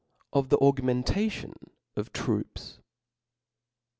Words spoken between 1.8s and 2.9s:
of Troops.